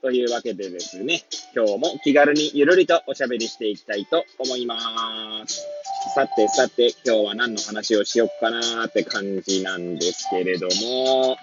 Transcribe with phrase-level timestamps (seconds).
[0.00, 5.66] というわけでですね、今日も気軽にゆるりとおしゃべりしていきたいと思います。
[6.14, 11.36] さてさて、今日は何の話をしよっかなーって感じなんですけれども、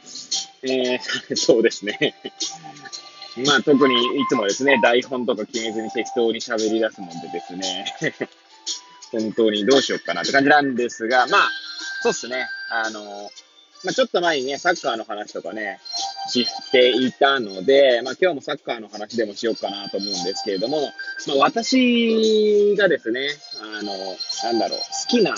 [0.64, 2.16] えー、 そうですね。
[3.46, 7.86] まあ特にいつもですね、台本とか決めずに適当に喋り出すもんでですね、
[9.12, 11.50] 本当にどうしよっかなって感じなんですが、まあ、
[12.04, 12.48] そうっすね。
[12.72, 13.30] あの、
[13.84, 15.80] まあ、ちょっと前にね、サッカーの話とかね、
[16.28, 20.82] していたので、まあ、今日もサッカーの話でもしようかなと思うんですけれども、
[21.28, 23.28] まあ、私がですね、
[23.62, 23.92] あの、
[24.44, 25.38] なんだろう、好きな、好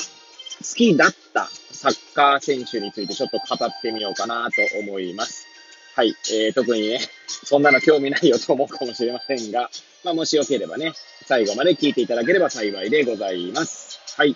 [0.75, 5.47] きだったサッカー選手についてちょっと語ってみようかなと思います。
[5.95, 6.15] はい。
[6.31, 9.69] えー、特にね、そんなの興味ないよと思うかもしれませんが、
[10.03, 10.93] まあ、もしよければね、
[11.25, 13.99] 最後まで聞いていただければ幸いでございます。
[14.15, 14.35] はい。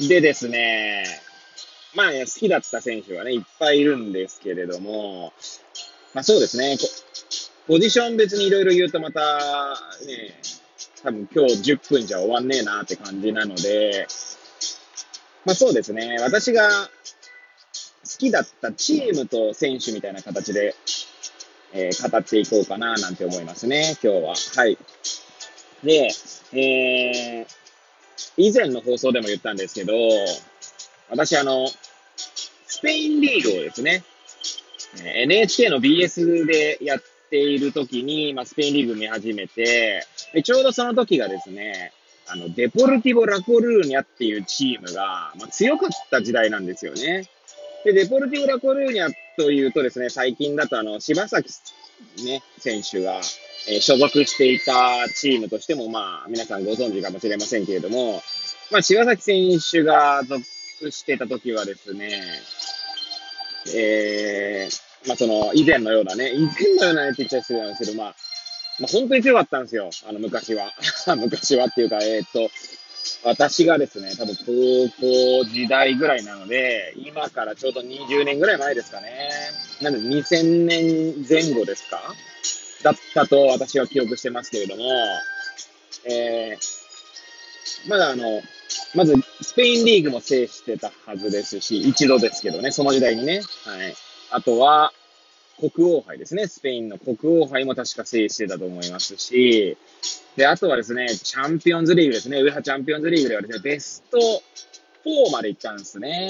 [0.00, 1.04] でですね、
[1.94, 5.32] まあね、好きだった選手はね、いっぱいいるんですけれども、
[6.12, 6.76] まあそうですね、
[7.66, 9.20] ポジション別にいろいろ言うとまた、
[10.06, 10.40] ね、
[11.02, 14.06] 多分今日10分じゃ終わんねえなって感じなので、
[15.44, 16.88] まあそうですね、私が好
[18.18, 20.74] きだったチームと選手みたいな形で、
[21.72, 24.34] えー、語っていこうかななんて思いますね、今日は。
[24.56, 24.78] はい。
[25.82, 26.08] で、
[26.52, 27.46] えー、
[28.36, 29.94] 以前の放送でも言ったんですけど、
[31.10, 31.68] 私あの、
[32.84, 34.04] ペインリーグをですね、
[35.02, 41.92] NHK の BS でやっている時に、まあ、スペインリーグ見始めて、でちょうどその時がですね、
[42.28, 47.28] あの、デポルティボ・ラコルーニャっていうチームが、まあ、強かった時代なんですよね。
[47.84, 51.50] で、デポルティボ・ラコルーニャというとですね、最近だとあの、柴崎
[52.24, 53.20] ね、選手が、
[53.68, 58.22] えー、所属していたチームとしても、まあ、皆さんご存知かもしれませんけれども、
[58.70, 60.42] まあ、柴崎選手が属
[60.90, 62.22] してた時はですね、
[63.74, 68.14] えー、まあその、以前のようなね、以前のようなねって言っちゃ失礼なんですけど、まあ、
[68.80, 70.72] まあ本当に強かったんですよ、あの昔は。
[71.16, 72.50] 昔はっていうか、えー、っと、
[73.22, 79.30] 私がですね、多分高校時代ぐらいなので、今からちょうど20年ぐらい前ですかね。
[79.80, 82.14] なので2000年前後ですか？
[82.82, 84.84] だったと私は記憶してますけれども、
[86.04, 88.42] えー、まだあの、
[88.94, 93.40] まず、スペインリーグも制してたはずですし、一度ですけどね、その時代にね。
[93.64, 93.94] はい。
[94.30, 94.92] あとは、
[95.58, 96.46] 国王杯ですね。
[96.46, 99.76] スペインの国王杯も確か制してたと思いますし、
[100.36, 102.40] で、あとはですね、チャンピオンズリーグですね。
[102.40, 104.18] ウェハチャンピオンズリーグではですね、ベスト
[105.04, 106.28] 4まで行ったんですね。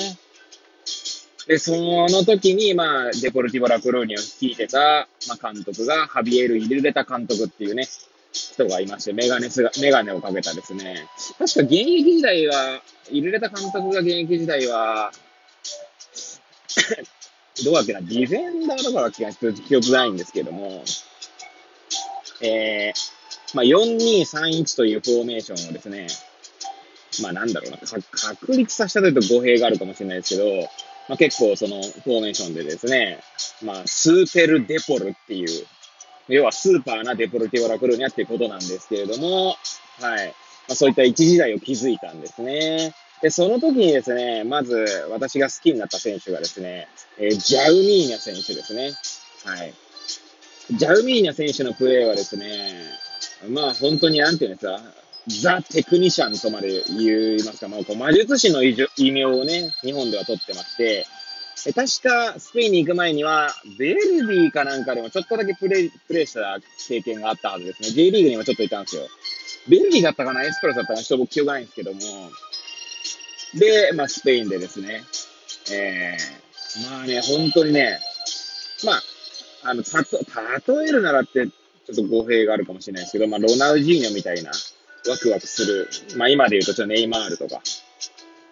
[1.47, 7.87] で、その時に、まあ、デポルティボラ・クローニを率いてた、まあ、監督が、ハビエル・イルレタ監督っていうね、
[8.35, 11.07] 人がいまして、メガネスが、メガネをかけたですね。
[11.39, 15.13] 確か現役時代は、イルレタ監督が現役時代は、
[17.65, 20.85] どうだっけな、ディフェンダーとかだっけな、ちょっと記憶ないんですけども、
[22.41, 26.09] えー、まあ、4231というフォーメーションをですね、
[27.23, 30.69] まあなんだろうな、確立させたというと語弊があるかもしれないですけど、
[31.09, 33.21] まあ結構そのフォーメーションでですね、
[33.63, 35.67] まあスーペルデポルっていう
[36.29, 39.57] 要はスーパーなデポルティオラクルーニャっていうことなんですけれども、
[40.01, 40.35] はい。
[40.69, 42.95] まあ、そういった一時代を築いたんですね。
[43.23, 48.93] で、その時にですね、まず私が好きになった選手がですね、えー、ジャウミーニャ選手ですね。
[49.45, 49.75] はい。
[50.73, 52.47] ジャウミーニャ選手のプレーはですね、
[53.49, 54.81] まあ本当になんていうんですか、
[55.27, 58.77] ザ・テクニシャンとまで言いますか、まあ、こう魔術師の異
[59.11, 61.07] 名をね、日本では取ってまして、
[61.67, 66.59] え確か、スペインに行く前には、ベルディかなんかでもちょっとだけプレイ、プレイした
[66.89, 67.91] 経験があったはずですね。
[67.91, 69.03] J リーグにもちょっといたんですよ。
[69.69, 70.45] ベルディだったかな？
[70.45, 71.03] エスプロスだったかな？
[71.03, 72.01] ちょっと僕記憶ないんですけども。
[73.55, 75.03] で、まあ、スペインでですね。
[75.73, 77.99] えー、まあね、本当にね、
[78.85, 79.03] まあ、
[79.63, 84.51] あの、たと、例えるならって、ちょっと語弊があるかもしれないですけど、まあ、ロナウジーニョみたいな、
[85.09, 87.63] ワクワクする、まあ、今で言うとちょっとネイマールとか、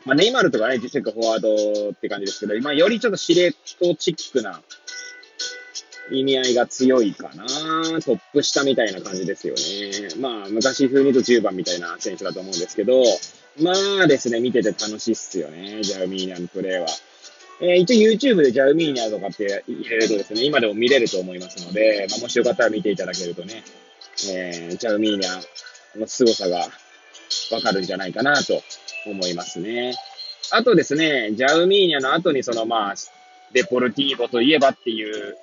[0.05, 4.61] まあ、ネイマールとかね、チェックフォワードって感じですけど、まあ、よりちょっと司令塔チックな
[6.11, 7.47] 意味合いが強いかな。
[7.47, 10.21] トップ下みたいな感じですよね。
[10.21, 13.03] まあ、昔風に言うと10番みたいな選手だと思うんですけど、
[13.61, 13.73] ま
[14.03, 15.83] あですね、見てて楽しいっすよね。
[15.83, 16.87] ジャーミーニャのプレーは。
[17.61, 23.63] えー、一応 YouTube でジャウミーニャとかって入れるとですね、今でも見れると思いますので、まあ、もしよかったら見ていただけるとね、
[24.31, 26.67] えー、ジャウミーニャの凄さが
[27.51, 28.63] わかるんじゃないかなと
[29.07, 29.95] 思いますね。
[30.51, 32.95] あとですね、ジャウミーニャの後にそのまあ、
[33.53, 35.37] デポルティーボといえばっていう、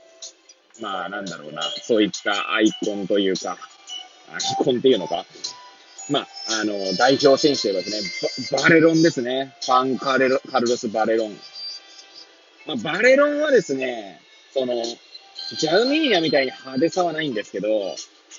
[0.82, 3.58] まあなんだろうな、そういったアイコンというか、
[4.34, 5.26] アイコンっていうのか、
[6.10, 6.28] まあ、
[6.62, 9.56] あの、代表選手ですね、バレロンですね。
[9.64, 11.38] ファンカレロカルロス・バレロン。
[12.66, 14.20] まあ、バレロンはですね、
[14.54, 14.74] その、
[15.58, 17.96] ジャウミーニャみたいに派手さはないんですけど、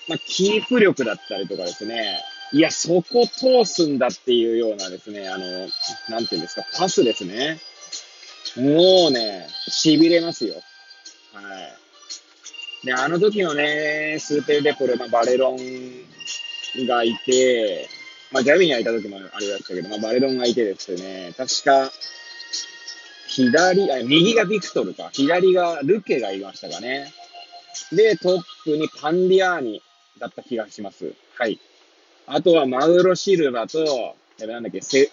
[0.08, 2.18] まあ、キープ力だったりとかですね、
[2.52, 5.44] いや、そこ通すんだっていうようなですね、あの、
[6.08, 7.60] なんていうんですか、パスですね。
[8.56, 10.54] もうね、痺れますよ。
[11.32, 11.40] は
[12.82, 12.86] い。
[12.86, 17.88] で、あの時のね、スーペルデポル、まあ、バレロンがいて、
[18.32, 21.92] まあ、ジャミにはいた時もありましたけど、まあ、バレロンがいてですね、確か、
[23.28, 25.10] 左、あ、右がビクトルか。
[25.12, 27.12] 左がルケがいましたかね。
[27.92, 29.82] で、トップにパンディアーニ
[30.18, 31.14] だった気がします。
[31.36, 31.60] はい。
[32.32, 35.10] あとはマウロ・シルバと、え、なんだっけ、セ、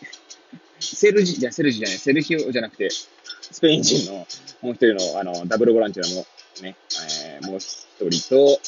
[0.80, 4.28] セルジ、じゃ、セルジじゃない、セルヒオじゃなくて、スペイン人の
[4.62, 6.28] もう一人の、あの、ダブルボランチのも、
[6.62, 6.76] ね、
[7.24, 8.60] えー、もう一人と、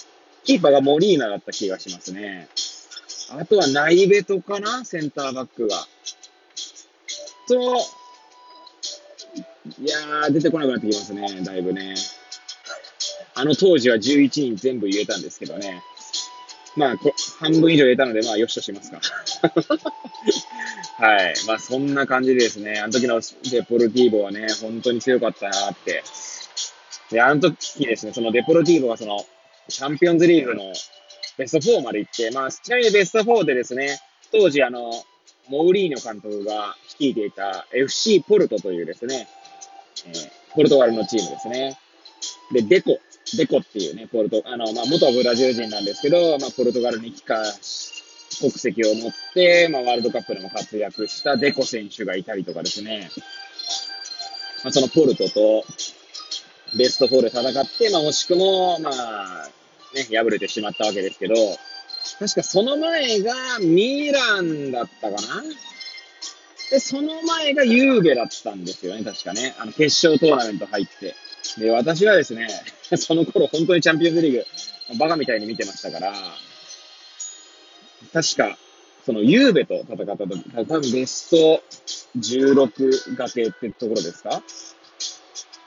[0.46, 2.48] キーパーがモリーナだった気がしますね。
[3.32, 5.86] あとはナイベトかなセンターバックが。
[7.48, 7.78] と、
[9.80, 11.94] いやー、出てこなくなってきますね、だいぶね。
[13.36, 15.84] あの当時は11人全部言えたんですけどね。
[16.76, 16.96] まあ、
[17.40, 19.02] 半分以上言えたので、まあ、よしとしますか。
[21.04, 21.34] はい。
[21.48, 23.22] まあ、そんな感じでですね、あの時の
[23.52, 26.04] デポルティーボはね、本当に強かったなって。
[27.12, 29.26] で、あの時ですね、そのデポルティーボはその、
[29.68, 30.74] チャンピオンズリーグの
[31.38, 34.00] ベスト4まで行って、まあ、ちなみにベスト4でですね、
[34.32, 34.92] 当時あの、
[35.48, 39.28] モウリーニョ監督が率いていた FC ポルトというですね、
[40.06, 41.80] えー、ポルトガルのチームですね。
[42.52, 43.00] で、デコ、
[43.38, 47.44] デコっていうね、ポルト、あの、まあ、元ブラジル人なんですけど、まあ、ポルトガルに帰化
[48.40, 53.10] 国籍を持って、まあ、ワールドカップでも活躍したデコ選手がいたりとかですね、
[54.64, 55.66] まあ、そのポルトと
[56.78, 59.50] ベスト4で戦って、まあ、惜しくも、まあ、
[59.96, 61.36] ね、敗れてしまったわけですけど、
[62.20, 65.44] 確かその前がミランだったかな？
[66.72, 69.56] で、その前がユーベだったんですよね、確かね。
[69.58, 71.16] あの、決勝トーナメント入って。
[71.58, 72.48] で、私はですね、
[72.98, 74.46] その頃本当にチャンピオンズリーグ、
[74.98, 76.14] バカみたいに見てましたから、
[78.14, 78.58] 確か、
[79.06, 81.64] そのユーベと戦った時、多分ベスト
[82.18, 84.42] 16がけってところですか？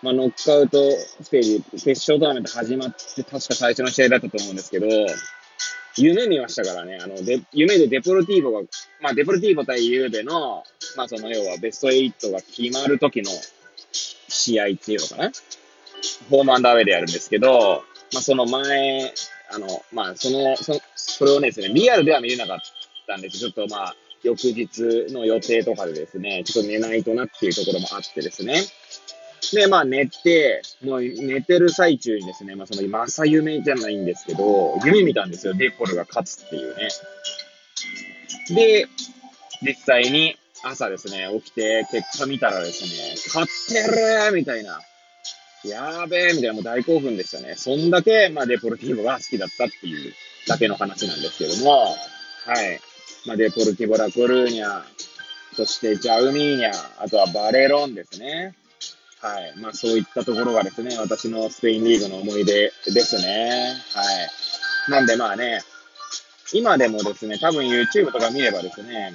[0.02, 0.78] まあ、ノックアウト
[1.22, 4.86] ステージ、決勝トーナメント始まって、確か最初の試合だったと思うんですけど、
[5.96, 8.62] 夢見ましたからね、あの、で、夢でデポルティーボが、
[9.00, 10.64] まあ、デポルティーボ対ユーベの、
[10.96, 13.30] まあ、その、要はベスト8が決まる時の
[14.28, 15.30] 試合っていうのかな？
[16.30, 19.12] ホームアンダーウェイでやるんですけど、まあ、その前、
[19.54, 22.58] あの、まあ、その、そそれをですね、リアルでは見れなかっ
[23.06, 28.62] たんですちょっとまあ、翌日の予定とかでですね、ちょっと寝ないとなっていうところもあってですね。
[29.52, 35.54] で、まあ寝て、もう寝てる最中にですね、まあその正夢じゃないんですけど、夢見たんですよ。
[35.54, 36.88] デポルが勝つっていうね。
[38.50, 38.86] で、
[39.62, 44.80] 実際に朝ですね、起きて結果見たらですね、勝ってるみたいな。
[45.68, 47.54] やーべえみたいなもう大興奮でしたね。
[47.56, 50.12] そんだけ、まあデポルティーボが好きだったっていう
[50.48, 52.80] だけの話なんですけども、はい。
[53.26, 54.82] まあデポルティボラ・コルーニャ、
[55.54, 58.54] そしてジャウミーニャ、あとはバレロンですね。
[59.20, 59.54] はい。
[59.58, 63.74] まあそういったところがですね、私のスペインリーグの思い出ですね。
[63.94, 64.02] は
[64.88, 64.90] い。
[64.90, 65.60] なんでまあね、
[66.52, 69.14] 今でもですね、多分 YouTube とか見ればですね、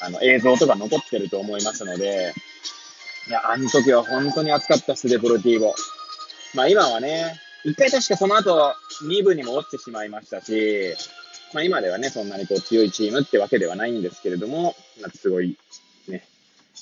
[0.00, 2.32] あの映像とか残ってると思いますので、
[3.28, 5.74] いや、あの時は本当に熱かったスデポルティーボ。
[6.54, 10.94] まあ今はね、一回確かその後2部にも落ちてしまいましたし、
[11.52, 15.58] まあ今ではね、そんなにこう強いチームってわけではないんですけれども、なんかすごい
[16.08, 16.24] ね、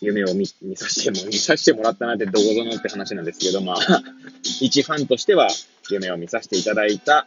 [0.00, 4.02] 夢を見見させても、 見させてもらったなってどこぞのって話なんですけど、まあ、
[4.60, 5.48] 一ファンとしては
[5.90, 7.26] 夢を見させていただいた、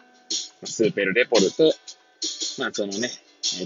[0.63, 1.75] スーペル・レポルと、
[2.57, 3.11] まあそのね、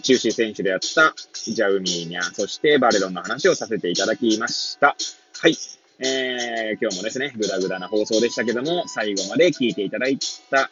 [0.01, 1.13] 中心選手であった
[1.45, 4.95] ジャウミーニャ、そしてバレロンの話をさせていただきました。
[5.43, 5.57] はい。
[6.00, 10.17] えー、今日もですね、ぐだぐだな放送でしたけども、最後まで聞いていただい
[10.50, 10.69] た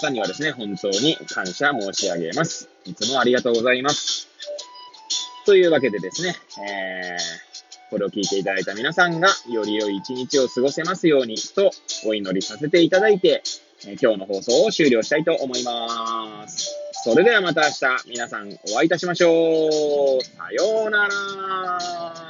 [0.00, 2.68] 方にはですね、本当に感謝申し上げます。
[2.84, 4.28] いつもありがとうございます。
[5.44, 6.36] というわけでですね、
[6.68, 11.72] えー、これを聞いていただいた皆さんが、より良い一日を過ごせますようにと
[12.06, 13.42] お祈りさせていただいて、
[13.88, 16.70] え、今日の放送を終了したいと思います。
[17.02, 20.22] それではまた明日、皆さんお会いいたしましょう。
[20.22, 22.25] さようなら。